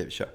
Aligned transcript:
Okej, 0.00 0.04
vi 0.04 0.10
kör. 0.10 0.28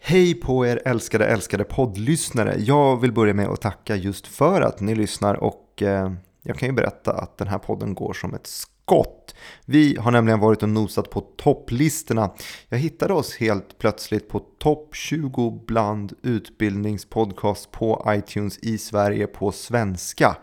Hej 0.00 0.34
på 0.34 0.66
er 0.66 0.82
älskade, 0.84 1.26
älskade 1.26 1.64
poddlyssnare. 1.64 2.54
Jag 2.58 3.00
vill 3.00 3.12
börja 3.12 3.34
med 3.34 3.48
att 3.48 3.60
tacka 3.60 3.96
just 3.96 4.26
för 4.26 4.60
att 4.60 4.80
ni 4.80 4.94
lyssnar 4.94 5.34
och 5.34 5.82
eh, 5.82 6.12
jag 6.42 6.58
kan 6.58 6.68
ju 6.68 6.74
berätta 6.74 7.12
att 7.12 7.38
den 7.38 7.48
här 7.48 7.58
podden 7.58 7.94
går 7.94 8.12
som 8.12 8.34
ett 8.34 8.46
skott. 8.46 9.34
Vi 9.64 9.96
har 9.96 10.10
nämligen 10.10 10.40
varit 10.40 10.62
och 10.62 10.68
nosat 10.68 11.10
på 11.10 11.20
topplistorna. 11.20 12.30
Jag 12.68 12.78
hittade 12.78 13.14
oss 13.14 13.36
helt 13.36 13.78
plötsligt 13.78 14.28
på 14.28 14.38
topp 14.38 14.94
20 14.94 15.64
bland 15.66 16.12
utbildningspodcast 16.22 17.70
på 17.70 18.06
iTunes 18.08 18.58
i 18.58 18.78
Sverige 18.78 19.26
på 19.26 19.52
svenska. 19.52 20.36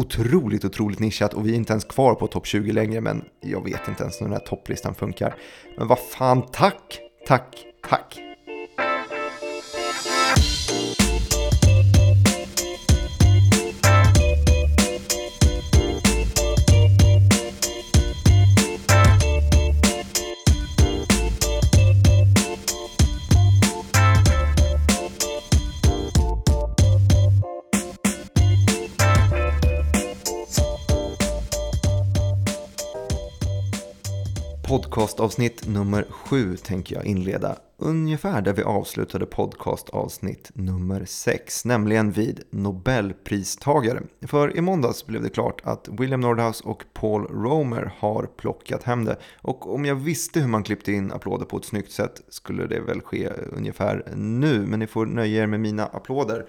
Otroligt, 0.00 0.64
otroligt 0.64 0.98
nischat 0.98 1.34
och 1.34 1.46
vi 1.46 1.50
är 1.50 1.56
inte 1.56 1.72
ens 1.72 1.84
kvar 1.84 2.14
på 2.14 2.26
topp 2.26 2.46
20 2.46 2.72
längre 2.72 3.00
men 3.00 3.24
jag 3.40 3.64
vet 3.64 3.88
inte 3.88 4.02
ens 4.02 4.20
hur 4.20 4.24
den 4.24 4.32
här 4.32 4.40
topplistan 4.40 4.94
funkar. 4.94 5.34
Men 5.78 5.88
vad 5.88 5.98
fan, 5.98 6.42
tack, 6.52 7.00
tack, 7.26 7.64
tack. 7.88 8.29
Podcastavsnitt 34.70 35.68
nummer 35.68 36.04
sju 36.10 36.56
tänker 36.56 36.94
jag 36.94 37.04
inleda. 37.04 37.56
Ungefär 37.76 38.42
där 38.42 38.52
vi 38.52 38.62
avslutade 38.62 39.26
podcastavsnitt 39.26 40.50
nummer 40.54 41.04
sex, 41.04 41.64
nämligen 41.64 42.12
vid 42.12 42.42
Nobelpristagare. 42.50 44.02
För 44.26 44.56
i 44.56 44.60
måndags 44.60 45.06
blev 45.06 45.22
det 45.22 45.28
klart 45.28 45.60
att 45.64 45.88
William 45.88 46.20
Nordhaus 46.20 46.60
och 46.60 46.84
Paul 46.92 47.26
Romer 47.26 47.92
har 47.98 48.26
plockat 48.36 48.82
hem 48.82 49.04
det. 49.04 49.16
Och 49.42 49.74
om 49.74 49.84
jag 49.84 49.94
visste 49.94 50.40
hur 50.40 50.48
man 50.48 50.62
klippte 50.62 50.92
in 50.92 51.12
applåder 51.12 51.44
på 51.44 51.56
ett 51.56 51.64
snyggt 51.64 51.92
sätt 51.92 52.20
skulle 52.28 52.66
det 52.66 52.80
väl 52.80 53.00
ske 53.00 53.28
ungefär 53.28 54.12
nu. 54.16 54.66
Men 54.66 54.78
ni 54.78 54.86
får 54.86 55.06
nöja 55.06 55.42
er 55.42 55.46
med 55.46 55.60
mina 55.60 55.86
applåder. 55.86 56.46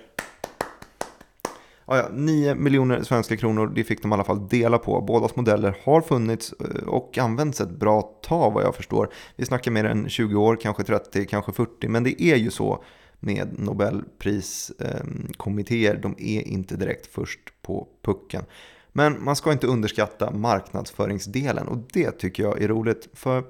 Ja, 1.91 1.97
ja, 1.97 2.09
9 2.13 2.55
miljoner 2.55 3.03
svenska 3.03 3.37
kronor, 3.37 3.71
det 3.75 3.83
fick 3.83 4.01
de 4.01 4.11
i 4.11 4.13
alla 4.13 4.23
fall 4.23 4.47
dela 4.47 4.77
på. 4.77 5.01
Bådas 5.01 5.35
modeller 5.35 5.77
har 5.83 6.01
funnits 6.01 6.53
eh, 6.53 6.87
och 6.87 7.17
använts 7.17 7.61
ett 7.61 7.69
bra 7.69 8.01
tag 8.01 8.51
vad 8.51 8.63
jag 8.63 8.75
förstår. 8.75 9.09
Vi 9.35 9.45
snackar 9.45 9.71
mer 9.71 9.83
än 9.83 10.09
20 10.09 10.35
år, 10.35 10.57
kanske 10.61 10.83
30, 10.83 11.25
kanske 11.25 11.51
40, 11.51 11.87
men 11.87 12.03
det 12.03 12.23
är 12.23 12.35
ju 12.35 12.51
så 12.51 12.83
med 13.19 13.59
Nobelpriskommittéer. 13.59 15.95
De 15.95 16.15
är 16.17 16.47
inte 16.47 16.75
direkt 16.75 17.07
först 17.07 17.39
på 17.61 17.87
pucken. 18.01 18.43
Men 18.91 19.23
man 19.23 19.35
ska 19.35 19.51
inte 19.51 19.67
underskatta 19.67 20.31
marknadsföringsdelen 20.31 21.67
och 21.67 21.77
det 21.93 22.11
tycker 22.11 22.43
jag 22.43 22.61
är 22.61 22.67
roligt. 22.67 23.07
För 23.13 23.43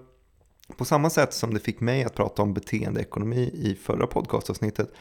på 0.77 0.85
samma 0.85 1.09
sätt 1.09 1.33
som 1.33 1.53
det 1.53 1.59
fick 1.59 1.79
mig 1.79 2.03
att 2.03 2.15
prata 2.15 2.41
om 2.41 2.53
beteendeekonomi 2.53 3.51
i 3.53 3.75
förra 3.75 4.07
podcastavsnittet 4.07 4.93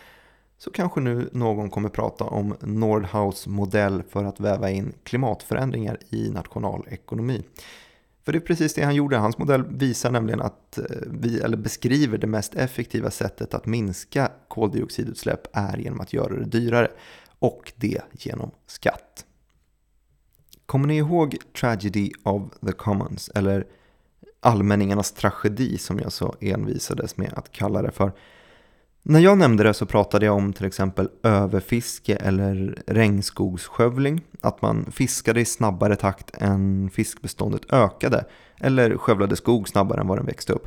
så 0.62 0.70
kanske 0.70 1.00
nu 1.00 1.28
någon 1.32 1.70
kommer 1.70 1.88
prata 1.88 2.24
om 2.24 2.56
Nordhaus 2.60 3.46
modell 3.46 4.02
för 4.02 4.24
att 4.24 4.40
väva 4.40 4.70
in 4.70 4.92
klimatförändringar 5.04 5.98
i 6.10 6.30
nationalekonomi. 6.30 7.42
För 8.24 8.32
det 8.32 8.38
är 8.38 8.40
precis 8.40 8.74
det 8.74 8.82
han 8.82 8.94
gjorde. 8.94 9.16
Hans 9.16 9.38
modell 9.38 9.64
visar 9.68 10.10
nämligen 10.10 10.40
att 10.40 10.78
eh, 10.78 10.84
vi, 11.06 11.40
eller 11.40 11.56
beskriver 11.56 12.18
det 12.18 12.26
mest 12.26 12.54
effektiva 12.54 13.10
sättet 13.10 13.54
att 13.54 13.66
minska 13.66 14.30
koldioxidutsläpp 14.48 15.40
är 15.52 15.76
genom 15.76 16.00
att 16.00 16.12
göra 16.12 16.34
det 16.34 16.44
dyrare 16.44 16.88
och 17.38 17.72
det 17.76 18.02
genom 18.12 18.50
skatt. 18.66 19.26
Kommer 20.66 20.88
ni 20.88 20.96
ihåg 20.96 21.36
Tragedy 21.60 22.10
of 22.22 22.42
the 22.66 22.72
Commons 22.72 23.30
eller 23.34 23.66
allmänningarnas 24.40 25.12
tragedi 25.12 25.78
som 25.78 25.98
jag 25.98 26.12
så 26.12 26.34
envisades 26.40 27.16
med 27.16 27.32
att 27.36 27.52
kalla 27.52 27.82
det 27.82 27.90
för? 27.90 28.12
När 29.02 29.20
jag 29.20 29.38
nämnde 29.38 29.64
det 29.64 29.74
så 29.74 29.86
pratade 29.86 30.26
jag 30.26 30.36
om 30.36 30.52
till 30.52 30.66
exempel 30.66 31.08
överfiske 31.22 32.16
eller 32.16 32.82
regnskogsskövling. 32.86 34.20
Att 34.40 34.62
man 34.62 34.92
fiskade 34.92 35.40
i 35.40 35.44
snabbare 35.44 35.96
takt 35.96 36.30
än 36.34 36.90
fiskbeståndet 36.90 37.72
ökade. 37.72 38.24
Eller 38.60 38.96
skövlade 38.96 39.36
skog 39.36 39.68
snabbare 39.68 40.00
än 40.00 40.06
vad 40.06 40.18
den 40.18 40.26
växte 40.26 40.52
upp. 40.52 40.66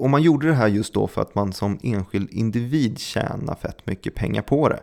Och 0.00 0.10
man 0.10 0.22
gjorde 0.22 0.48
det 0.48 0.54
här 0.54 0.68
just 0.68 0.94
då 0.94 1.06
för 1.06 1.22
att 1.22 1.34
man 1.34 1.52
som 1.52 1.78
enskild 1.82 2.30
individ 2.30 2.98
tjänar 2.98 3.54
fett 3.54 3.86
mycket 3.86 4.14
pengar 4.14 4.42
på 4.42 4.68
det. 4.68 4.80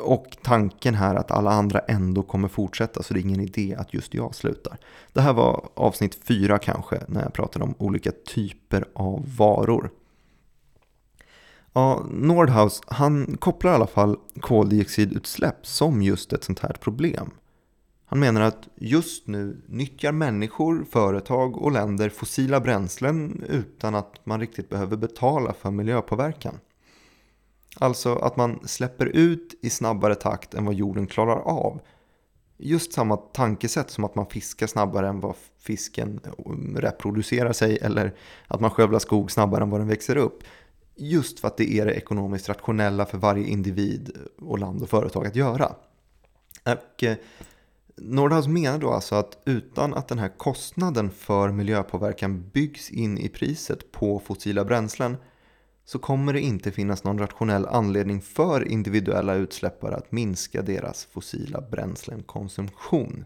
Och 0.00 0.36
tanken 0.42 0.94
här 0.94 1.14
att 1.14 1.30
alla 1.30 1.50
andra 1.50 1.78
ändå 1.78 2.22
kommer 2.22 2.48
fortsätta 2.48 3.02
så 3.02 3.14
det 3.14 3.20
är 3.20 3.24
ingen 3.24 3.40
idé 3.40 3.76
att 3.78 3.94
just 3.94 4.14
jag 4.14 4.34
slutar. 4.34 4.78
Det 5.12 5.20
här 5.20 5.32
var 5.32 5.68
avsnitt 5.74 6.18
fyra 6.24 6.58
kanske 6.58 7.00
när 7.08 7.22
jag 7.22 7.32
pratade 7.32 7.64
om 7.64 7.74
olika 7.78 8.10
typer 8.26 8.84
av 8.94 9.36
varor. 9.36 9.90
Ja, 11.72 12.06
Nordhaus, 12.10 12.80
han 12.86 13.36
kopplar 13.36 13.72
i 13.72 13.74
alla 13.74 13.86
fall 13.86 14.16
koldioxidutsläpp 14.40 15.66
som 15.66 16.02
just 16.02 16.32
ett 16.32 16.44
sånt 16.44 16.58
här 16.58 16.76
problem. 16.80 17.30
Han 18.04 18.20
menar 18.20 18.40
att 18.40 18.68
just 18.76 19.26
nu 19.26 19.62
nyttjar 19.66 20.12
människor, 20.12 20.84
företag 20.90 21.56
och 21.56 21.72
länder 21.72 22.08
fossila 22.08 22.60
bränslen 22.60 23.44
utan 23.48 23.94
att 23.94 24.26
man 24.26 24.40
riktigt 24.40 24.68
behöver 24.68 24.96
betala 24.96 25.52
för 25.52 25.70
miljöpåverkan. 25.70 26.58
Alltså 27.76 28.14
att 28.14 28.36
man 28.36 28.60
släpper 28.64 29.06
ut 29.06 29.54
i 29.62 29.70
snabbare 29.70 30.14
takt 30.14 30.54
än 30.54 30.64
vad 30.64 30.74
jorden 30.74 31.06
klarar 31.06 31.36
av. 31.36 31.80
Just 32.58 32.92
samma 32.92 33.16
tankesätt 33.16 33.90
som 33.90 34.04
att 34.04 34.14
man 34.14 34.26
fiskar 34.26 34.66
snabbare 34.66 35.08
än 35.08 35.20
vad 35.20 35.34
fisken 35.58 36.20
reproducerar 36.76 37.52
sig 37.52 37.78
eller 37.82 38.14
att 38.46 38.60
man 38.60 38.70
skövlar 38.70 38.98
skog 38.98 39.30
snabbare 39.30 39.62
än 39.62 39.70
vad 39.70 39.80
den 39.80 39.88
växer 39.88 40.16
upp. 40.16 40.42
Just 40.96 41.40
för 41.40 41.48
att 41.48 41.56
det 41.56 41.72
är 41.72 41.86
det 41.86 41.92
ekonomiskt 41.92 42.48
rationella 42.48 43.06
för 43.06 43.18
varje 43.18 43.46
individ 43.46 44.12
och 44.38 44.58
land 44.58 44.82
och 44.82 44.90
företag 44.90 45.26
att 45.26 45.36
göra. 45.36 45.74
Och 46.64 47.04
eh, 47.04 47.16
Nordhaus 47.96 48.46
menar 48.46 48.78
då 48.78 48.90
alltså 48.90 49.14
att 49.14 49.42
utan 49.44 49.94
att 49.94 50.08
den 50.08 50.18
här 50.18 50.38
kostnaden 50.38 51.10
för 51.10 51.50
miljöpåverkan 51.50 52.50
byggs 52.52 52.90
in 52.90 53.18
i 53.18 53.28
priset 53.28 53.92
på 53.92 54.18
fossila 54.18 54.64
bränslen 54.64 55.16
så 55.84 55.98
kommer 55.98 56.32
det 56.32 56.40
inte 56.40 56.72
finnas 56.72 57.04
någon 57.04 57.18
rationell 57.18 57.66
anledning 57.66 58.20
för 58.20 58.68
individuella 58.68 59.34
utsläppare 59.34 59.96
att 59.96 60.12
minska 60.12 60.62
deras 60.62 61.04
fossila 61.04 61.60
bränslenkonsumtion. 61.60 63.24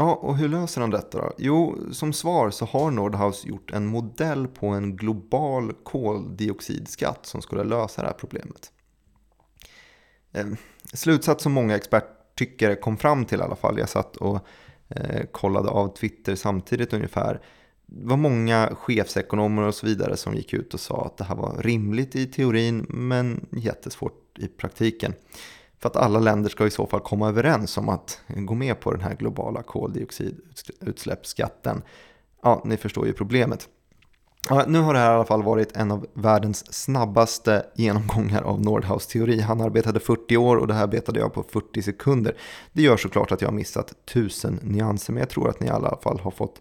Ja, 0.00 0.14
och 0.14 0.36
hur 0.36 0.48
löser 0.48 0.80
han 0.80 0.90
detta 0.90 1.18
då? 1.18 1.32
Jo, 1.38 1.78
som 1.92 2.12
svar 2.12 2.50
så 2.50 2.64
har 2.64 2.90
Nordhaus 2.90 3.46
gjort 3.46 3.70
en 3.70 3.86
modell 3.86 4.48
på 4.48 4.66
en 4.66 4.96
global 4.96 5.72
koldioxidskatt 5.72 7.26
som 7.26 7.42
skulle 7.42 7.64
lösa 7.64 8.02
det 8.02 8.08
här 8.08 8.14
problemet. 8.14 8.72
Eh, 10.32 10.46
slutsats 10.92 11.42
som 11.42 11.52
många 11.52 11.76
experttyckare 11.76 12.76
kom 12.76 12.96
fram 12.96 13.24
till 13.24 13.40
i 13.40 13.42
alla 13.42 13.56
fall, 13.56 13.78
jag 13.78 13.88
satt 13.88 14.16
och 14.16 14.46
eh, 14.88 15.26
kollade 15.32 15.68
av 15.68 15.96
Twitter 15.96 16.34
samtidigt 16.34 16.92
ungefär, 16.92 17.40
det 17.86 18.08
var 18.08 18.16
många 18.16 18.74
chefsekonomer 18.74 19.62
och 19.62 19.74
så 19.74 19.86
vidare 19.86 20.16
som 20.16 20.34
gick 20.34 20.52
ut 20.52 20.74
och 20.74 20.80
sa 20.80 21.04
att 21.04 21.16
det 21.16 21.24
här 21.24 21.36
var 21.36 21.62
rimligt 21.62 22.16
i 22.16 22.26
teorin 22.26 22.86
men 22.88 23.46
jättesvårt 23.52 24.38
i 24.38 24.46
praktiken. 24.48 25.14
För 25.78 25.88
att 25.88 25.96
alla 25.96 26.18
länder 26.18 26.50
ska 26.50 26.66
i 26.66 26.70
så 26.70 26.86
fall 26.86 27.00
komma 27.00 27.28
överens 27.28 27.78
om 27.78 27.88
att 27.88 28.20
gå 28.26 28.54
med 28.54 28.80
på 28.80 28.92
den 28.92 29.00
här 29.00 29.14
globala 29.14 29.62
koldioxidutsläppsskatten. 29.62 31.82
Ja, 32.42 32.62
ni 32.64 32.76
förstår 32.76 33.06
ju 33.06 33.12
problemet. 33.12 33.68
Ja, 34.48 34.64
nu 34.68 34.80
har 34.80 34.94
det 34.94 35.00
här 35.00 35.12
i 35.12 35.14
alla 35.14 35.24
fall 35.24 35.42
varit 35.42 35.76
en 35.76 35.90
av 35.90 36.06
världens 36.14 36.74
snabbaste 36.74 37.66
genomgångar 37.74 38.42
av 38.42 38.60
Nordhaus 38.60 39.06
teori. 39.06 39.40
Han 39.40 39.60
arbetade 39.60 40.00
40 40.00 40.36
år 40.36 40.56
och 40.56 40.66
det 40.66 40.74
här 40.74 40.86
betade 40.86 41.20
jag 41.20 41.34
på 41.34 41.42
40 41.42 41.82
sekunder. 41.82 42.36
Det 42.72 42.82
gör 42.82 42.96
såklart 42.96 43.32
att 43.32 43.40
jag 43.40 43.48
har 43.48 43.54
missat 43.54 43.94
tusen 44.04 44.60
nyanser, 44.62 45.12
men 45.12 45.20
jag 45.20 45.30
tror 45.30 45.48
att 45.48 45.60
ni 45.60 45.66
i 45.66 45.70
alla 45.70 45.98
fall 46.02 46.20
har 46.20 46.30
fått 46.30 46.60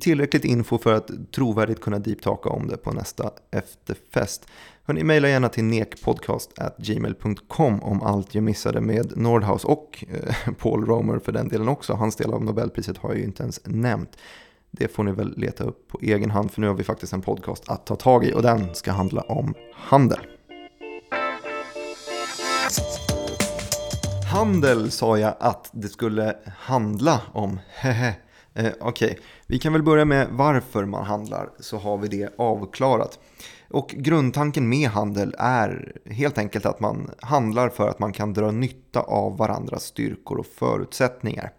tillräckligt 0.00 0.44
info 0.44 0.78
för 0.78 0.92
att 0.92 1.10
trovärdigt 1.34 1.80
kunna 1.80 1.98
deeptaka 1.98 2.48
om 2.48 2.68
det 2.68 2.76
på 2.76 2.92
nästa 2.92 3.30
efterfest. 3.50 4.48
Hörrni, 4.84 5.04
mejla 5.04 5.28
gärna 5.28 5.48
till 5.48 5.64
nekpodcast.gmail.com 5.64 7.82
om 7.82 8.02
allt 8.02 8.34
jag 8.34 8.44
missade 8.44 8.80
med 8.80 9.16
Nordhaus 9.16 9.64
och 9.64 10.04
eh, 10.08 10.34
Paul 10.58 10.86
Romer 10.86 11.18
för 11.18 11.32
den 11.32 11.48
delen 11.48 11.68
också. 11.68 11.92
Hans 11.92 12.16
del 12.16 12.32
av 12.32 12.44
Nobelpriset 12.44 12.98
har 12.98 13.10
jag 13.10 13.18
ju 13.18 13.24
inte 13.24 13.42
ens 13.42 13.60
nämnt. 13.64 14.18
Det 14.70 14.88
får 14.88 15.04
ni 15.04 15.12
väl 15.12 15.34
leta 15.36 15.64
upp 15.64 15.88
på 15.88 15.98
egen 16.02 16.30
hand 16.30 16.50
för 16.50 16.60
nu 16.60 16.66
har 16.66 16.74
vi 16.74 16.84
faktiskt 16.84 17.12
en 17.12 17.22
podcast 17.22 17.68
att 17.68 17.86
ta 17.86 17.96
tag 17.96 18.24
i 18.24 18.32
och 18.32 18.42
den 18.42 18.74
ska 18.74 18.92
handla 18.92 19.20
om 19.20 19.54
handel. 19.72 20.20
Handel 24.32 24.90
sa 24.90 25.18
jag 25.18 25.34
att 25.40 25.70
det 25.72 25.88
skulle 25.88 26.36
handla 26.58 27.22
om. 27.32 27.60
Hehe. 27.68 28.14
Eh, 28.56 28.72
Okej, 28.80 29.10
okay. 29.10 29.24
vi 29.46 29.58
kan 29.58 29.72
väl 29.72 29.82
börja 29.82 30.04
med 30.04 30.28
varför 30.30 30.84
man 30.84 31.04
handlar 31.04 31.50
så 31.60 31.78
har 31.78 31.98
vi 31.98 32.08
det 32.08 32.34
avklarat. 32.38 33.18
Och 33.70 33.88
grundtanken 33.88 34.68
med 34.68 34.88
handel 34.88 35.34
är 35.38 35.92
helt 36.04 36.38
enkelt 36.38 36.66
att 36.66 36.80
man 36.80 37.10
handlar 37.20 37.68
för 37.68 37.88
att 37.88 37.98
man 37.98 38.12
kan 38.12 38.32
dra 38.32 38.50
nytta 38.50 39.00
av 39.00 39.36
varandras 39.36 39.82
styrkor 39.82 40.38
och 40.38 40.46
förutsättningar. 40.46 41.52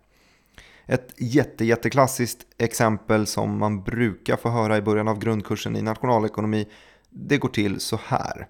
Ett 0.86 1.14
jätte, 1.18 1.66
jätteklassiskt 1.66 2.46
exempel 2.58 3.28
som 3.28 3.60
man 3.60 3.84
brukar 3.84 4.38
få 4.38 4.50
höra 4.50 4.78
i 4.78 4.82
början 4.82 5.08
av 5.08 5.20
grundkursen 5.20 5.76
i 5.76 5.82
nationalekonomi, 5.82 6.68
det 7.10 7.38
går 7.38 7.50
till 7.50 7.80
så 7.80 8.00
här. 8.06 8.48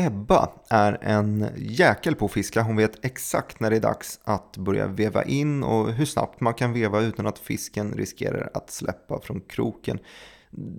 Ebba 0.00 0.50
är 0.68 0.98
en 1.02 1.46
jäkel 1.56 2.14
på 2.14 2.24
att 2.24 2.32
fiska. 2.32 2.62
Hon 2.62 2.76
vet 2.76 3.04
exakt 3.04 3.60
när 3.60 3.70
det 3.70 3.76
är 3.76 3.80
dags 3.80 4.20
att 4.24 4.56
börja 4.56 4.86
veva 4.86 5.24
in 5.24 5.62
och 5.62 5.92
hur 5.92 6.04
snabbt 6.04 6.40
man 6.40 6.54
kan 6.54 6.72
veva 6.72 7.00
utan 7.00 7.26
att 7.26 7.38
fisken 7.38 7.92
riskerar 7.92 8.50
att 8.54 8.70
släppa 8.70 9.20
från 9.20 9.40
kroken. 9.40 9.98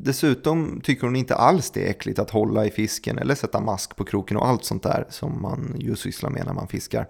Dessutom 0.04 0.82
tycker 0.84 1.08
hon 1.08 1.16
inte 1.16 1.36
alls 1.36 1.72
det 1.72 1.86
är 1.86 1.90
äckligt 1.90 2.20
att 2.20 2.30
hålla 2.30 2.66
i 2.66 2.72
fisken 2.72 3.18
eller 3.18 3.36
sätta 3.36 3.60
mask 3.60 3.96
på 3.96 4.04
kroken 4.04 4.38
och 4.38 4.48
allt 4.48 4.66
sånt 4.66 4.84
där 4.84 5.06
som 5.10 5.42
man 5.42 5.76
ju 5.80 5.96
sysslar 5.96 6.30
med 6.30 6.46
när 6.46 6.54
man 6.54 6.68
fiskar. 6.68 7.08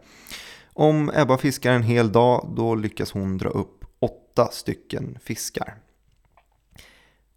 Om 0.74 1.12
Ebba 1.16 1.38
fiskar 1.38 1.74
en 1.74 1.84
hel 1.84 2.12
dag 2.12 2.54
då 2.56 2.76
lyckas 2.76 3.12
hon 3.12 3.38
dra 3.38 3.50
upp 3.50 3.86
åtta 4.00 4.50
stycken 4.52 5.18
fiskar. 5.24 5.76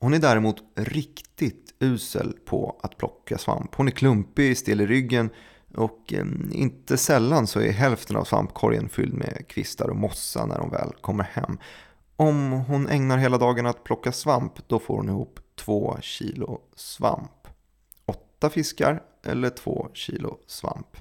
Hon 0.02 0.14
är 0.14 0.18
däremot 0.18 0.56
riktigt 0.74 1.74
usel 1.78 2.32
på 2.44 2.80
att 2.82 2.96
plocka 2.96 3.38
svamp. 3.38 3.74
Hon 3.74 3.88
är 3.88 3.92
klumpig, 3.92 4.58
stel 4.58 4.80
i 4.80 4.86
ryggen 4.86 5.30
och 5.74 6.12
eh, 6.12 6.24
inte 6.52 6.96
sällan 6.96 7.46
så 7.46 7.60
är 7.60 7.72
hälften 7.72 8.16
av 8.16 8.24
svampkorgen 8.24 8.88
fylld 8.88 9.14
med 9.14 9.44
kvistar 9.48 9.88
och 9.88 9.96
mossa 9.96 10.46
när 10.46 10.58
hon 10.58 10.70
väl 10.70 10.92
kommer 11.00 11.24
hem. 11.24 11.58
Om 12.16 12.52
hon 12.52 12.88
ägnar 12.88 13.18
hela 13.18 13.38
dagen 13.38 13.66
att 13.66 13.84
plocka 13.84 14.12
svamp 14.12 14.68
då 14.68 14.78
får 14.78 14.96
hon 14.96 15.08
ihop 15.08 15.40
två 15.56 15.96
kilo 16.00 16.60
svamp. 16.76 17.48
Åtta 18.06 18.50
fiskar 18.50 19.02
eller 19.24 19.50
två 19.50 19.88
kilo 19.92 20.38
svamp. 20.46 20.96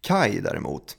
Kai 0.00 0.40
däremot. 0.40 0.96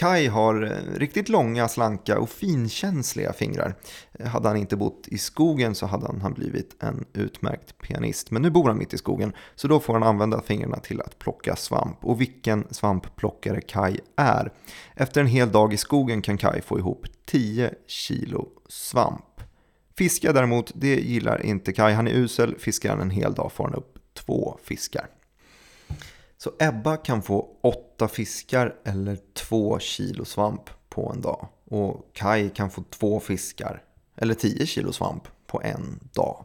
Kai 0.00 0.26
har 0.26 0.62
eh, 0.62 0.98
riktigt 0.98 1.28
långa, 1.28 1.68
slanka 1.68 2.18
och 2.18 2.30
finkänsliga 2.30 3.32
fingrar. 3.32 3.74
Eh, 4.12 4.26
hade 4.26 4.48
han 4.48 4.56
inte 4.56 4.76
bott 4.76 5.08
i 5.08 5.18
skogen 5.18 5.74
så 5.74 5.86
hade 5.86 6.20
han 6.22 6.32
blivit 6.32 6.82
en 6.82 7.04
utmärkt 7.12 7.78
pianist. 7.78 8.30
Men 8.30 8.42
nu 8.42 8.50
bor 8.50 8.68
han 8.68 8.78
mitt 8.78 8.94
i 8.94 8.98
skogen 8.98 9.32
så 9.54 9.68
då 9.68 9.80
får 9.80 9.92
han 9.92 10.02
använda 10.02 10.42
fingrarna 10.42 10.76
till 10.76 11.00
att 11.00 11.18
plocka 11.18 11.56
svamp. 11.56 12.04
Och 12.04 12.20
vilken 12.20 12.66
svampplockare 12.70 13.60
Kai 13.60 13.98
är. 14.16 14.52
Efter 14.94 15.20
en 15.20 15.26
hel 15.26 15.52
dag 15.52 15.72
i 15.72 15.76
skogen 15.76 16.22
kan 16.22 16.38
Kai 16.38 16.60
få 16.60 16.78
ihop 16.78 17.06
10 17.26 17.74
kilo 17.86 18.48
svamp. 18.68 19.40
Fiska 19.98 20.32
däremot, 20.32 20.72
det 20.74 21.00
gillar 21.00 21.46
inte 21.46 21.72
Kai. 21.72 21.92
Han 21.92 22.08
är 22.08 22.12
usel. 22.12 22.58
Fiskar 22.58 22.90
han 22.90 23.00
en 23.00 23.10
hel 23.10 23.34
dag 23.34 23.52
får 23.52 23.64
han 23.64 23.74
upp 23.74 23.98
två 24.14 24.58
fiskar. 24.64 25.06
Så 26.42 26.50
Ebba 26.58 26.96
kan 26.96 27.22
få 27.22 27.48
åtta 27.62 28.08
fiskar 28.08 28.74
eller 28.84 29.18
två 29.34 29.78
kilo 29.78 30.24
svamp 30.24 30.70
på 30.88 31.12
en 31.14 31.20
dag. 31.20 31.48
Och 31.64 32.10
Kai 32.12 32.50
kan 32.50 32.70
få 32.70 32.82
två 32.90 33.20
fiskar 33.20 33.82
eller 34.16 34.34
tio 34.34 34.66
kilo 34.66 34.92
svamp 34.92 35.28
på 35.46 35.62
en 35.62 36.08
dag. 36.12 36.44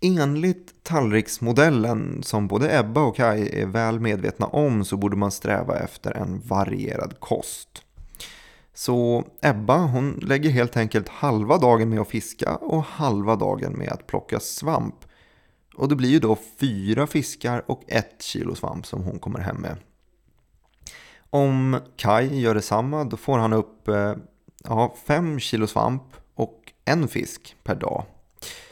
Enligt 0.00 0.84
tallriksmodellen 0.84 2.22
som 2.22 2.48
både 2.48 2.78
Ebba 2.78 3.00
och 3.00 3.16
Kai 3.16 3.60
är 3.60 3.66
väl 3.66 4.00
medvetna 4.00 4.46
om 4.46 4.84
så 4.84 4.96
borde 4.96 5.16
man 5.16 5.30
sträva 5.30 5.78
efter 5.78 6.12
en 6.12 6.40
varierad 6.40 7.20
kost. 7.20 7.82
Så 8.74 9.24
Ebba 9.42 9.76
hon 9.76 10.20
lägger 10.22 10.50
helt 10.50 10.76
enkelt 10.76 11.08
halva 11.08 11.58
dagen 11.58 11.88
med 11.88 12.00
att 12.00 12.08
fiska 12.08 12.56
och 12.56 12.82
halva 12.82 13.36
dagen 13.36 13.72
med 13.72 13.88
att 13.88 14.06
plocka 14.06 14.40
svamp. 14.40 15.04
Och 15.74 15.88
det 15.88 15.96
blir 15.96 16.08
ju 16.08 16.18
då 16.18 16.38
fyra 16.58 17.06
fiskar 17.06 17.64
och 17.66 17.82
ett 17.86 18.22
kilo 18.22 18.54
svamp 18.54 18.86
som 18.86 19.02
hon 19.02 19.18
kommer 19.18 19.40
hem 19.40 19.56
med. 19.56 19.76
Om 21.30 21.80
Kai 21.96 22.40
gör 22.40 22.54
detsamma 22.54 23.04
då 23.04 23.16
får 23.16 23.38
han 23.38 23.52
upp 23.52 23.88
eh, 23.88 24.14
ja, 24.64 24.94
fem 25.06 25.40
kilo 25.40 25.66
svamp 25.66 26.02
och 26.34 26.72
en 26.84 27.08
fisk 27.08 27.56
per 27.62 27.74
dag. 27.74 28.04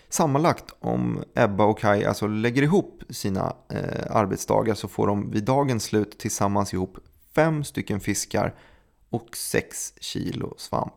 Sammanlagt 0.08 0.74
om 0.80 1.24
Ebba 1.34 1.64
och 1.64 1.78
Kai 1.78 2.04
alltså 2.04 2.26
lägger 2.26 2.62
ihop 2.62 3.02
sina 3.10 3.56
eh, 3.68 4.16
arbetsdagar 4.16 4.74
så 4.74 4.88
får 4.88 5.06
de 5.06 5.30
vid 5.30 5.44
dagens 5.44 5.84
slut 5.84 6.18
tillsammans 6.18 6.74
ihop 6.74 6.98
fem 7.34 7.64
stycken 7.64 8.00
fiskar 8.00 8.54
och 9.10 9.36
sex 9.36 9.92
kilo 10.00 10.54
svamp. 10.56 10.94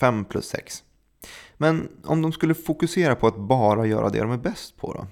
Fem 0.00 0.24
plus 0.24 0.46
sex. 0.46 0.82
Men 1.56 1.88
om 2.04 2.22
de 2.22 2.32
skulle 2.32 2.54
fokusera 2.54 3.14
på 3.14 3.26
att 3.26 3.38
bara 3.38 3.86
göra 3.86 4.10
det 4.10 4.20
de 4.20 4.30
är 4.30 4.36
bäst 4.36 4.76
på 4.76 4.92
då? 4.92 5.06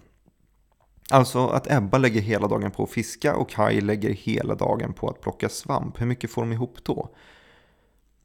Alltså 1.11 1.47
att 1.47 1.71
Ebba 1.71 1.99
lägger 1.99 2.21
hela 2.21 2.49
dagen 2.49 2.71
på 2.71 2.83
att 2.83 2.91
fiska 2.91 3.37
och 3.37 3.51
Kai 3.51 3.81
lägger 3.81 4.11
hela 4.11 4.55
dagen 4.55 4.93
på 4.93 5.09
att 5.09 5.21
plocka 5.21 5.49
svamp. 5.49 6.01
Hur 6.01 6.07
mycket 6.07 6.31
får 6.31 6.43
de 6.43 6.53
ihop 6.53 6.85
då? 6.85 7.09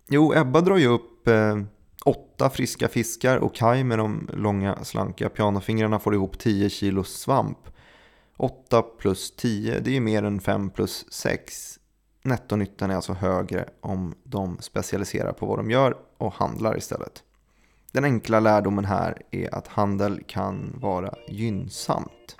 Jo, 0.09 0.33
Ebba 0.35 0.61
drar 0.61 0.77
ju 0.77 0.87
upp 0.87 1.27
eh, 1.27 1.57
åtta 2.05 2.49
friska 2.49 2.87
fiskar 2.87 3.37
och 3.37 3.55
Kai 3.55 3.83
med 3.83 3.99
de 3.99 4.29
långa 4.33 4.83
slanka 4.83 5.29
pianofingrarna 5.29 5.99
får 5.99 6.13
ihop 6.13 6.39
10 6.39 6.69
kilo 6.69 7.03
svamp. 7.03 7.57
8 8.37 8.81
plus 8.81 9.35
10, 9.35 9.79
det 9.79 9.89
är 9.89 9.93
ju 9.93 9.99
mer 9.99 10.23
än 10.23 10.39
5 10.39 10.69
plus 10.69 11.05
6. 11.13 11.79
Nettonyttan 12.23 12.91
är 12.91 12.95
alltså 12.95 13.13
högre 13.13 13.69
om 13.81 14.15
de 14.23 14.57
specialiserar 14.59 15.31
på 15.31 15.45
vad 15.45 15.59
de 15.59 15.71
gör 15.71 15.97
och 16.17 16.33
handlar 16.33 16.77
istället. 16.77 17.23
Den 17.91 18.03
enkla 18.03 18.39
lärdomen 18.39 18.85
här 18.85 19.21
är 19.31 19.55
att 19.55 19.67
handel 19.67 20.23
kan 20.27 20.75
vara 20.79 21.13
gynnsamt. 21.27 22.34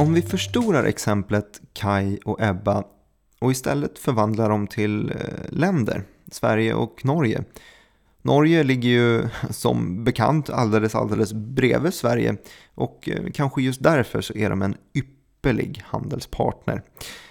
Om 0.00 0.14
vi 0.14 0.22
förstorar 0.22 0.84
exemplet 0.84 1.60
Kai 1.72 2.18
och 2.24 2.42
Ebba 2.42 2.84
och 3.40 3.50
istället 3.50 3.98
förvandlar 3.98 4.48
dem 4.48 4.66
till 4.66 5.10
eh, 5.10 5.16
länder, 5.48 6.02
Sverige 6.30 6.74
och 6.74 7.04
Norge. 7.04 7.44
Norge 8.22 8.62
ligger 8.62 8.88
ju 8.88 9.28
som 9.50 10.04
bekant 10.04 10.50
alldeles, 10.50 10.94
alldeles 10.94 11.32
bredvid 11.32 11.94
Sverige 11.94 12.36
och 12.74 13.08
eh, 13.08 13.30
kanske 13.34 13.62
just 13.62 13.82
därför 13.82 14.20
så 14.20 14.34
är 14.34 14.50
de 14.50 14.62
en 14.62 14.76
ypperlig 14.94 15.82
handelspartner. 15.84 16.82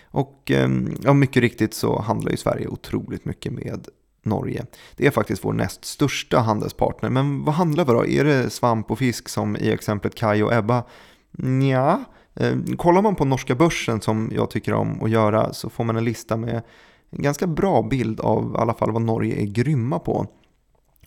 Och 0.05 0.51
ehm, 0.51 0.97
ja, 1.03 1.13
mycket 1.13 1.41
riktigt 1.41 1.73
så 1.73 2.01
handlar 2.01 2.31
ju 2.31 2.37
Sverige 2.37 2.67
otroligt 2.67 3.25
mycket 3.25 3.51
med 3.51 3.87
Norge. 4.23 4.65
Det 4.95 5.07
är 5.07 5.11
faktiskt 5.11 5.45
vår 5.45 5.53
näst 5.53 5.85
största 5.85 6.39
handelspartner. 6.39 7.09
Men 7.09 7.43
vad 7.43 7.55
handlar 7.55 7.85
vi 7.85 7.91
då? 7.91 8.05
Är 8.05 8.23
det 8.23 8.49
svamp 8.49 8.91
och 8.91 8.99
fisk 8.99 9.29
som 9.29 9.57
i 9.57 9.71
exemplet 9.71 10.15
Kai 10.15 10.41
och 10.41 10.53
Ebba? 10.53 10.83
Nja. 11.31 12.05
Eh, 12.39 12.55
kollar 12.77 13.01
man 13.01 13.15
på 13.15 13.25
norska 13.25 13.55
börsen 13.55 14.01
som 14.01 14.31
jag 14.33 14.49
tycker 14.49 14.73
om 14.73 15.03
att 15.03 15.09
göra 15.09 15.53
så 15.53 15.69
får 15.69 15.83
man 15.83 15.97
en 15.97 16.05
lista 16.05 16.37
med 16.37 16.61
en 17.09 17.21
ganska 17.21 17.47
bra 17.47 17.81
bild 17.81 18.19
av 18.19 18.53
i 18.55 18.61
alla 18.61 18.73
fall 18.73 18.91
vad 18.91 19.01
Norge 19.01 19.41
är 19.41 19.45
grymma 19.45 19.99
på. 19.99 20.27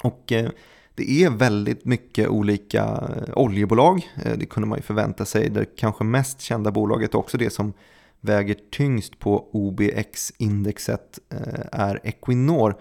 Och 0.03 0.33
eh, 0.33 0.51
det 0.95 1.23
är 1.25 1.31
väldigt 1.31 1.85
mycket 1.85 2.29
olika 2.29 2.83
eh, 2.85 3.33
oljebolag, 3.37 4.09
det 4.37 4.47
kunde 4.47 4.69
man 4.69 4.79
ju 4.79 4.83
förvänta 4.83 5.25
sig. 5.25 5.51
Det 5.51 5.77
kanske 5.77 6.05
mest 6.05 6.41
kända 6.41 6.71
bolaget 6.71 7.15
också 7.15 7.39
det 7.39 7.51
som 7.51 7.73
väger 8.21 8.57
tyngst 8.71 9.19
på 9.19 9.49
OBX-indexet 9.53 11.19
är 11.73 12.01
Equinor. 12.03 12.75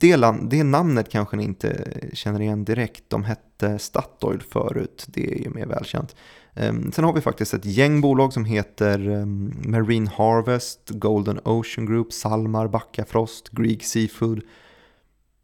Det, 0.00 0.16
det, 0.42 0.64
namnet 0.64 1.10
kanske 1.10 1.36
ni 1.36 1.44
inte 1.44 1.90
känner 2.12 2.40
igen 2.40 2.64
direkt. 2.64 3.04
De 3.08 3.24
hette 3.24 3.78
Statoil 3.78 4.42
förut, 4.42 5.04
det 5.08 5.32
är 5.32 5.38
ju 5.38 5.50
mer 5.50 5.66
välkänt. 5.66 6.16
Ehm, 6.54 6.92
sen 6.92 7.04
har 7.04 7.12
vi 7.12 7.20
faktiskt 7.20 7.54
ett 7.54 7.64
gäng 7.64 8.00
bolag 8.00 8.32
som 8.32 8.44
heter 8.44 9.08
ehm, 9.08 9.54
Marine 9.64 10.10
Harvest, 10.14 10.90
Golden 10.90 11.40
Ocean 11.44 11.86
Group, 11.86 12.12
Salmar, 12.12 12.68
Backafrost, 12.68 13.48
Greek 13.48 13.84
Seafood. 13.84 14.40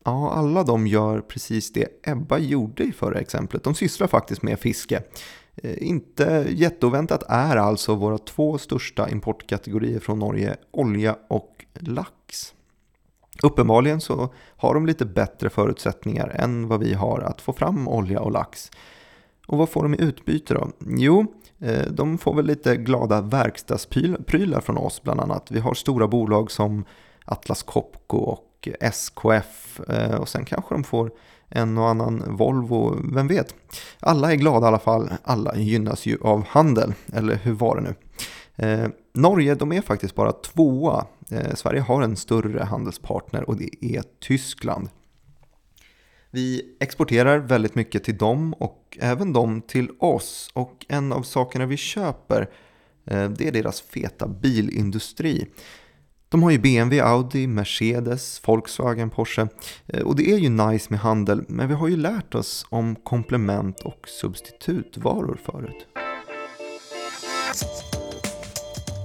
Ja, 0.04 0.32
alla 0.32 0.62
de 0.62 0.86
gör 0.86 1.20
precis 1.20 1.72
det 1.72 1.88
Ebba 2.02 2.38
gjorde 2.38 2.82
i 2.84 2.92
förra 2.92 3.18
exemplet. 3.20 3.64
De 3.64 3.74
sysslar 3.74 4.06
faktiskt 4.06 4.42
med 4.42 4.58
fiske. 4.60 5.02
Ehm, 5.62 5.76
inte 5.78 6.46
jätteoväntat 6.50 7.22
är 7.28 7.56
alltså 7.56 7.94
våra 7.94 8.18
två 8.18 8.58
största 8.58 9.08
importkategorier 9.08 10.00
från 10.00 10.18
Norge 10.18 10.56
olja 10.70 11.16
och 11.28 11.64
lax. 11.74 12.54
Uppenbarligen 13.42 14.00
så 14.00 14.34
har 14.56 14.74
de 14.74 14.86
lite 14.86 15.06
bättre 15.06 15.50
förutsättningar 15.50 16.28
än 16.28 16.68
vad 16.68 16.80
vi 16.80 16.94
har 16.94 17.20
att 17.20 17.40
få 17.40 17.52
fram 17.52 17.88
olja 17.88 18.20
och 18.20 18.32
lax. 18.32 18.70
Och 19.50 19.58
vad 19.58 19.68
får 19.68 19.82
de 19.82 19.94
i 19.94 20.00
utbyte 20.00 20.54
då? 20.54 20.70
Jo, 20.86 21.26
eh, 21.58 21.86
de 21.90 22.18
får 22.18 22.34
väl 22.34 22.46
lite 22.46 22.76
glada 22.76 23.20
verkstadsprylar 23.20 24.60
från 24.60 24.76
oss 24.76 25.02
bland 25.02 25.20
annat. 25.20 25.50
Vi 25.50 25.60
har 25.60 25.74
stora 25.74 26.08
bolag 26.08 26.50
som 26.50 26.84
Atlas 27.24 27.62
Copco 27.62 28.16
och 28.16 28.68
SKF 28.80 29.80
eh, 29.88 30.14
och 30.14 30.28
sen 30.28 30.44
kanske 30.44 30.74
de 30.74 30.84
får 30.84 31.10
en 31.48 31.78
och 31.78 31.88
annan 31.88 32.36
Volvo, 32.36 32.96
vem 33.14 33.28
vet? 33.28 33.54
Alla 34.00 34.32
är 34.32 34.36
glada 34.36 34.66
i 34.66 34.68
alla 34.68 34.78
fall, 34.78 35.10
alla 35.24 35.56
gynnas 35.56 36.06
ju 36.06 36.18
av 36.22 36.44
handel, 36.46 36.94
eller 37.12 37.34
hur 37.34 37.52
var 37.52 37.76
det 37.76 37.82
nu? 37.82 37.94
Eh, 38.66 38.88
Norge, 39.14 39.54
de 39.54 39.72
är 39.72 39.80
faktiskt 39.80 40.14
bara 40.14 40.32
tvåa. 40.32 41.06
Eh, 41.30 41.54
Sverige 41.54 41.80
har 41.80 42.02
en 42.02 42.16
större 42.16 42.64
handelspartner 42.64 43.48
och 43.48 43.56
det 43.56 43.84
är 43.84 44.02
Tyskland. 44.20 44.88
Vi 46.32 46.76
exporterar 46.80 47.38
väldigt 47.38 47.74
mycket 47.74 48.04
till 48.04 48.18
dem 48.18 48.52
och 48.52 48.98
även 49.00 49.32
de 49.32 49.62
till 49.62 49.90
oss. 49.98 50.50
Och 50.52 50.86
en 50.88 51.12
av 51.12 51.22
sakerna 51.22 51.66
vi 51.66 51.76
köper, 51.76 52.50
eh, 53.04 53.30
det 53.30 53.48
är 53.48 53.52
deras 53.52 53.80
feta 53.80 54.28
bilindustri. 54.28 55.46
De 56.28 56.42
har 56.42 56.50
ju 56.50 56.58
BMW, 56.58 57.00
Audi, 57.00 57.46
Mercedes, 57.46 58.42
Volkswagen, 58.46 59.10
Porsche. 59.10 59.48
Eh, 59.86 60.02
och 60.02 60.16
det 60.16 60.32
är 60.32 60.38
ju 60.38 60.48
nice 60.48 60.86
med 60.90 61.00
handel, 61.00 61.44
men 61.48 61.68
vi 61.68 61.74
har 61.74 61.88
ju 61.88 61.96
lärt 61.96 62.34
oss 62.34 62.66
om 62.68 62.96
komplement 62.96 63.80
och 63.80 64.08
substitutvaror 64.08 65.38
förut. 65.44 65.86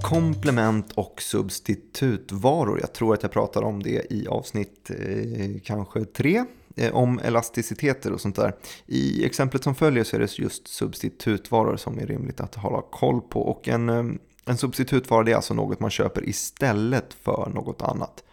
Komplement 0.03 0.91
och 0.91 1.22
substitutvaror. 1.22 2.79
Jag 2.79 2.94
tror 2.94 3.13
att 3.13 3.24
jag 3.24 3.32
pratar 3.32 3.62
om 3.62 3.84
det 3.84 4.13
i 4.13 4.27
avsnitt 4.27 4.89
eh, 4.89 5.62
kanske 5.63 6.05
tre 6.05 6.46
Eh, 6.77 6.96
om 6.96 7.20
elasticiteter 7.20 8.12
och 8.12 8.22
sånt 8.22 8.36
där. 8.36 8.55
I 8.86 9.25
exemplet 9.25 9.63
som 9.63 9.75
följer 9.75 10.03
så 10.03 10.15
är 10.15 10.20
det 10.20 10.39
just 10.39 10.67
substitutvaror 10.67 11.77
som 11.77 12.00
är 12.00 12.08
rimligt 12.08 12.39
att 12.39 12.55
hålla 12.55 12.82
koll 12.82 13.22
på. 13.22 13.41
Och 13.41 13.67
en, 13.67 13.89
eh, 13.89 14.05
en 14.46 14.58
substitutvara 14.58 15.29
är 15.29 15.36
alltså 15.36 15.53
något 15.53 15.79
man 15.79 15.89
köper 15.89 16.29
istället 16.29 17.13
för 17.13 17.51
något 17.53 17.82
annat. 17.82 18.24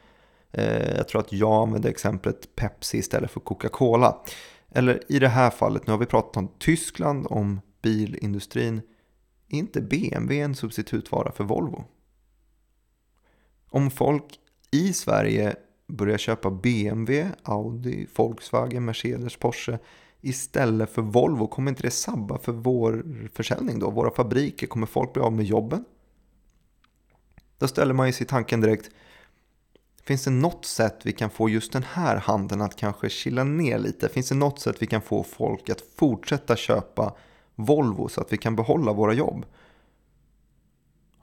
Eh, 0.52 0.96
jag 0.96 1.08
tror 1.08 1.20
att 1.20 1.32
jag 1.32 1.62
använde 1.62 1.88
exemplet 1.88 2.56
Pepsi 2.56 2.98
istället 2.98 3.30
för 3.30 3.40
Coca-Cola. 3.40 4.16
Eller 4.70 5.02
i 5.08 5.18
det 5.18 5.28
här 5.28 5.50
fallet, 5.50 5.86
nu 5.86 5.92
har 5.92 5.98
vi 5.98 6.06
pratat 6.06 6.36
om 6.36 6.48
Tyskland, 6.58 7.26
om 7.30 7.60
bilindustrin. 7.82 8.82
Är 9.48 9.58
inte 9.58 9.80
BMW 9.80 10.40
en 10.40 10.54
substitutvara 10.54 11.32
för 11.32 11.44
Volvo? 11.44 11.84
Om 13.70 13.90
folk 13.90 14.24
i 14.70 14.92
Sverige 14.92 15.56
Börja 15.92 16.18
köpa 16.18 16.50
BMW, 16.50 17.30
Audi, 17.42 18.06
Volkswagen, 18.16 18.84
Mercedes, 18.84 19.36
Porsche 19.36 19.78
istället 20.20 20.90
för 20.90 21.02
Volvo, 21.02 21.46
kommer 21.46 21.70
inte 21.70 21.82
det 21.82 21.90
sabba 21.90 22.38
för 22.38 22.52
vår 22.52 23.04
försäljning 23.34 23.78
då? 23.78 23.90
Våra 23.90 24.10
fabriker, 24.10 24.66
kommer 24.66 24.86
folk 24.86 25.12
bli 25.12 25.22
av 25.22 25.32
med 25.32 25.44
jobben? 25.44 25.84
Då 27.58 27.68
ställer 27.68 27.94
man 27.94 28.06
ju 28.06 28.12
sig 28.12 28.26
tanken 28.26 28.60
direkt, 28.60 28.90
finns 30.02 30.24
det 30.24 30.30
något 30.30 30.64
sätt 30.64 31.00
vi 31.04 31.12
kan 31.12 31.30
få 31.30 31.48
just 31.48 31.72
den 31.72 31.82
här 31.82 32.16
handeln 32.16 32.62
att 32.62 32.76
kanske 32.76 33.08
chilla 33.08 33.44
ner 33.44 33.78
lite? 33.78 34.08
Finns 34.08 34.28
det 34.28 34.34
något 34.34 34.60
sätt 34.60 34.76
vi 34.82 34.86
kan 34.86 35.02
få 35.02 35.22
folk 35.22 35.70
att 35.70 35.80
fortsätta 35.96 36.56
köpa 36.56 37.14
Volvo 37.54 38.08
så 38.08 38.20
att 38.20 38.32
vi 38.32 38.36
kan 38.36 38.56
behålla 38.56 38.92
våra 38.92 39.12
jobb? 39.12 39.46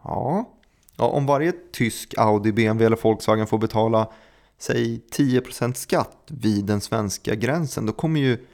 Ja, 0.03 0.49
ja 0.97 1.05
om 1.05 1.25
varje 1.25 1.53
tysk 1.71 2.13
Audi, 2.17 2.51
BMW 2.51 2.85
eller 2.85 3.03
Volkswagen 3.03 3.47
får 3.47 3.57
betala 3.57 4.11
säg 4.60 5.01
10% 5.12 5.74
skatt 5.74 6.18
vid 6.28 6.66
den 6.66 6.82
svenska 6.82 7.36
gränsen 7.36 7.86
då 7.86 7.94
kommer 7.94 8.20
ju 8.20 8.46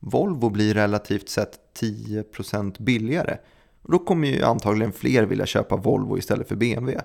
Volvo 0.00 0.50
bli 0.50 0.74
relativt 0.74 1.28
sett 1.28 1.58
10% 1.80 2.82
billigare. 2.82 3.38
Och 3.82 3.92
då 3.92 3.98
kommer 3.98 4.28
ju 4.28 4.42
antagligen 4.42 4.92
fler 4.92 5.22
vilja 5.22 5.46
köpa 5.46 5.76
Volvo 5.76 6.18
istället 6.18 6.48
för 6.48 6.56
BMW. 6.56 7.00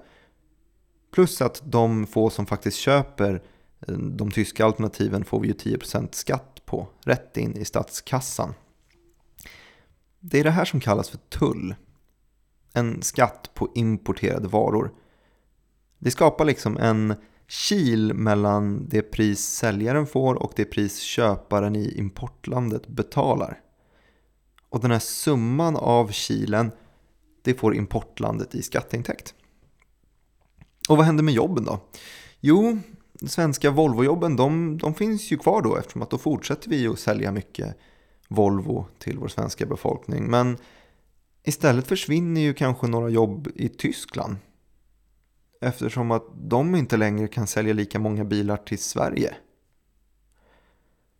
Plus 1.12 1.42
att 1.42 1.62
de 1.66 2.08
få 2.08 2.30
som 2.30 2.46
faktiskt 2.46 2.78
köper 2.78 3.42
eh, 3.88 3.94
de 3.98 4.32
tyska 4.32 4.66
alternativen 4.66 5.26
får 5.26 5.40
vi 5.40 5.48
ju 5.48 5.54
10% 5.54 6.08
skatt 6.12 6.62
på, 6.66 6.88
rätt 7.06 7.38
in 7.38 7.58
i 7.58 7.66
statskassan. 7.66 8.54
Det 10.20 10.40
är 10.40 10.44
det 10.44 10.52
här 10.52 10.66
som 10.66 10.80
kallas 10.80 11.10
för 11.10 11.18
tull. 11.18 11.76
En 12.74 13.02
skatt 13.02 13.52
på 13.54 13.72
importerade 13.76 14.48
varor. 14.48 14.94
Det 16.00 16.12
skapar 16.12 16.46
liksom 16.46 16.78
en 16.78 17.16
kil 17.50 18.14
mellan 18.14 18.90
det 18.90 19.02
pris 19.02 19.40
säljaren 19.40 20.08
får 20.08 20.36
och 20.36 20.54
det 20.56 20.66
pris 20.66 21.00
köparen 21.00 21.76
i 21.76 21.98
importlandet 21.98 22.88
betalar. 22.88 23.62
Och 24.70 24.82
den 24.82 24.92
här 24.92 25.00
summan 25.00 25.76
av 25.76 26.12
kilen, 26.12 26.72
det 27.42 27.54
får 27.54 27.76
importlandet 27.76 28.56
i 28.56 28.62
skatteintäkt. 28.62 29.34
Och 30.90 30.98
vad 30.98 31.06
händer 31.06 31.24
med 31.24 31.34
jobben 31.34 31.64
då? 31.66 31.80
Jo, 32.40 32.80
de 33.14 33.28
svenska 33.28 33.72
Volvo-jobben 33.72 34.36
de, 34.36 34.78
de 34.78 34.94
finns 34.94 35.32
ju 35.32 35.38
kvar 35.38 35.62
då 35.62 35.76
eftersom 35.78 36.02
att 36.02 36.10
då 36.10 36.18
fortsätter 36.18 36.70
vi 36.70 36.88
att 36.88 37.00
sälja 37.00 37.32
mycket 37.32 37.78
Volvo 38.28 38.86
till 38.98 39.18
vår 39.18 39.28
svenska 39.28 39.66
befolkning. 39.66 40.26
Men 40.26 40.58
istället 41.44 41.88
försvinner 41.88 42.42
ju 42.42 42.54
kanske 42.54 42.88
några 42.88 43.10
jobb 43.10 43.48
i 43.56 43.70
Tyskland. 43.70 44.36
Eftersom 45.60 46.12
att 46.12 46.26
de 46.36 46.76
inte 46.76 46.98
längre 46.98 47.28
kan 47.28 47.48
sälja 47.48 47.74
lika 47.74 48.00
många 48.00 48.24
bilar 48.24 48.58
till 48.58 48.80
Sverige. 48.80 49.36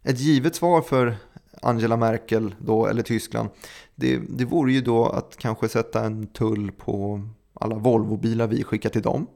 Ett 0.04 0.20
givet 0.20 0.56
svar 0.56 0.82
för 0.82 1.18
Angela 1.62 1.98
Merkel 1.98 2.56
då, 2.60 2.88
eller 2.88 3.04
Tyskland, 3.04 3.50
det, 3.96 4.18
det 4.30 4.46
vore 4.46 4.74
ju 4.74 4.82
då 4.82 5.06
att 5.06 5.38
kanske 5.38 5.70
sätta 5.70 6.06
en 6.06 6.28
tull 6.28 6.72
på 6.72 7.22
alla 7.54 7.76
Volvo-bilar 7.76 8.48
vi 8.48 8.64
skickar 8.64 8.90
till 8.90 9.02
dem. 9.02 9.28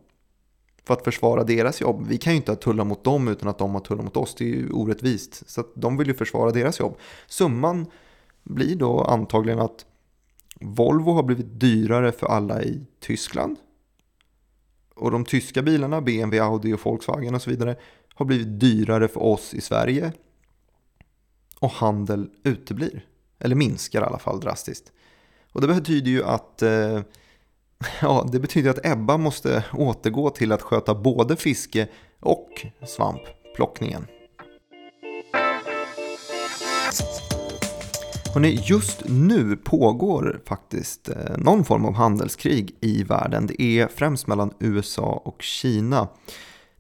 För 0.85 0.93
att 0.93 1.03
försvara 1.03 1.43
deras 1.43 1.81
jobb. 1.81 2.05
Vi 2.07 2.17
kan 2.17 2.33
ju 2.33 2.37
inte 2.37 2.51
ha 2.51 2.55
tullar 2.55 2.85
mot 2.85 3.03
dem 3.03 3.27
utan 3.27 3.49
att 3.49 3.57
de 3.57 3.73
har 3.73 3.79
tullar 3.79 4.03
mot 4.03 4.17
oss. 4.17 4.35
Det 4.35 4.43
är 4.43 4.47
ju 4.47 4.69
orättvist. 4.71 5.49
Så 5.49 5.63
de 5.75 5.97
vill 5.97 6.07
ju 6.07 6.13
försvara 6.13 6.51
deras 6.51 6.79
jobb. 6.79 6.97
Summan 7.27 7.85
blir 8.43 8.75
då 8.75 9.01
antagligen 9.03 9.59
att 9.59 9.85
Volvo 10.61 11.11
har 11.11 11.23
blivit 11.23 11.59
dyrare 11.59 12.11
för 12.11 12.27
alla 12.27 12.63
i 12.63 12.85
Tyskland. 12.99 13.57
Och 15.03 15.11
de 15.11 15.25
tyska 15.25 15.61
bilarna, 15.61 16.01
BMW, 16.01 16.39
Audi 16.39 16.73
och 16.73 16.85
Volkswagen 16.85 17.35
och 17.35 17.41
så 17.41 17.49
vidare, 17.49 17.75
har 18.13 18.25
blivit 18.25 18.59
dyrare 18.59 19.07
för 19.07 19.23
oss 19.23 19.53
i 19.53 19.61
Sverige 19.61 20.11
och 21.59 21.71
handel 21.71 22.29
uteblir. 22.43 23.05
Eller 23.39 23.55
minskar 23.55 24.01
i 24.01 24.05
alla 24.05 24.19
fall 24.19 24.39
drastiskt. 24.39 24.91
Och 25.51 25.61
det 25.61 25.67
betyder 25.67 26.11
ju 26.11 26.23
att 26.23 26.61
eh, 26.61 27.01
ja, 28.01 28.29
det 28.31 28.39
betyder 28.39 28.69
att 28.69 28.85
Ebba 28.85 29.17
måste 29.17 29.65
återgå 29.73 30.29
till 30.29 30.51
att 30.51 30.61
sköta 30.61 30.95
både 30.95 31.35
fiske 31.35 31.87
och 32.19 32.65
svampplockningen. 32.87 34.07
Hörrni, 38.33 38.59
just 38.63 39.03
nu 39.05 39.55
pågår 39.55 40.41
faktiskt 40.45 41.09
eh, 41.09 41.37
någon 41.37 41.63
form 41.65 41.85
av 41.85 41.93
handelskrig 41.93 42.75
i 42.81 43.03
världen. 43.03 43.47
Det 43.47 43.61
är 43.61 43.87
främst 43.87 44.27
mellan 44.27 44.53
USA 44.59 45.21
och 45.25 45.41
Kina. 45.41 46.07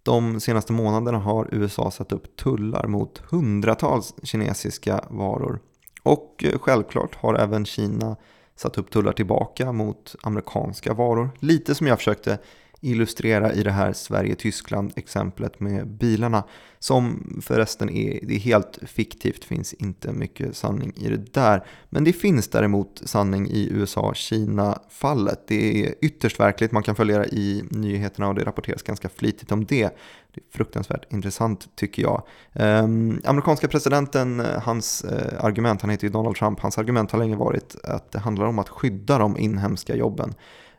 De 0.03 0.39
senaste 0.39 0.73
månaderna 0.73 1.17
har 1.17 1.49
USA 1.51 1.91
satt 1.91 2.11
upp 2.11 2.37
tullar 2.37 2.87
mot 2.87 3.17
hundratals 3.17 4.13
kinesiska 4.23 5.05
varor. 5.09 5.59
Och 6.03 6.43
eh, 6.43 6.59
självklart 6.59 7.15
har 7.15 7.35
även 7.35 7.65
Kina 7.65 8.15
satt 8.55 8.77
upp 8.77 8.91
tullar 8.91 9.13
tillbaka 9.13 9.71
mot 9.71 10.15
amerikanska 10.23 10.93
varor. 10.93 11.29
Lite 11.39 11.75
som 11.75 11.87
jag 11.87 11.97
försökte 11.97 12.37
illustrera 12.83 13.53
i 13.53 13.63
det 13.63 13.71
här 13.71 13.93
Sverige-Tyskland-exemplet 13.93 15.59
med 15.59 15.87
bilarna. 15.87 16.43
Som 16.79 17.23
förresten 17.41 17.89
är, 17.89 18.19
det 18.23 18.35
är 18.35 18.39
helt 18.39 18.79
fiktivt, 18.81 19.43
finns 19.43 19.73
inte 19.73 20.11
mycket 20.11 20.55
sanning 20.55 20.93
i 20.95 21.09
det 21.09 21.33
där. 21.33 21.65
Men 21.89 22.03
det 22.03 22.13
finns 22.13 22.47
däremot 22.47 23.01
sanning 23.05 23.47
i 23.47 23.69
USA-Kina-fallet. 23.71 25.47
Det 25.47 25.85
är 25.85 25.95
ytterst 26.01 26.39
verkligt, 26.39 26.71
man 26.71 26.83
kan 26.83 26.95
följa 26.95 27.19
det 27.19 27.25
i 27.25 27.63
nyheterna 27.69 28.27
och 28.27 28.35
det 28.35 28.43
rapporteras 28.43 28.83
ganska 28.83 29.09
flitigt 29.09 29.51
om 29.51 29.65
det. 29.65 29.89
Det 30.33 30.41
är 30.41 30.57
fruktansvärt 30.57 31.13
intressant 31.13 31.75
tycker 31.75 32.01
jag. 32.01 32.23
Um, 32.53 33.21
amerikanska 33.25 33.67
presidenten, 33.67 34.43
hans 34.63 35.05
uh, 35.05 35.45
argument, 35.45 35.81
han 35.81 35.89
heter 35.89 36.07
ju 36.07 36.13
Donald 36.13 36.35
Trump, 36.35 36.59
hans 36.59 36.77
argument 36.77 37.11
har 37.11 37.19
länge 37.19 37.35
varit 37.35 37.75
att 37.83 38.11
det 38.11 38.19
handlar 38.19 38.45
om 38.45 38.59
att 38.59 38.69
skydda 38.69 39.17
de 39.17 39.37
inhemska 39.37 39.95
jobben. 39.95 40.33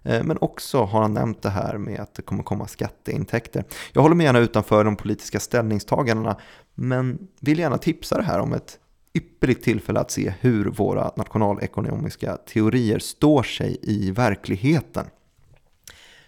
Eh, 0.05 0.25
men 0.25 0.39
också 0.41 0.85
har 0.85 1.03
han 1.03 1.15
nämnt 1.15 1.43
det 1.43 1.51
här 1.51 1.79
med 1.79 2.01
att 2.01 2.15
det 2.15 2.23
kommer 2.23 2.43
komma 2.43 2.67
skatteintäkter. 2.67 3.65
Jag 3.93 4.03
håller 4.03 4.15
mig 4.15 4.27
gärna 4.27 4.39
utanför 4.39 4.85
de 4.85 4.97
politiska 4.97 5.41
ställningstagandena 5.41 6.37
men 6.75 7.19
vill 7.41 7.59
gärna 7.59 7.79
tipsa 7.79 8.17
det 8.17 8.23
här 8.23 8.39
om 8.39 8.53
ett 8.53 8.79
ypperligt 9.15 9.65
tillfälle 9.65 10.01
att 10.01 10.11
se 10.11 10.35
hur 10.41 10.65
våra 10.65 11.13
nationalekonomiska 11.17 12.37
teorier 12.37 12.99
står 12.99 13.43
sig 13.43 13.79
i 13.83 14.11
verkligheten. 14.11 15.07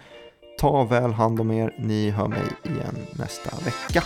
Ta 0.60 0.84
väl 0.84 1.14
hand 1.14 1.40
om 1.40 1.52
er, 1.52 1.76
ni 1.80 2.10
hör 2.10 2.28
mig 2.28 2.46
igen 2.64 2.98
nästa 3.14 3.58
vecka. 3.66 4.04